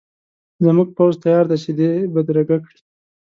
[0.65, 2.79] زموږ پوځ تیار دی چې دی بدرګه کړي.